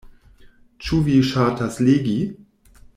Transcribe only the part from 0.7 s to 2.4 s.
Ĉu vi ŝatas legi?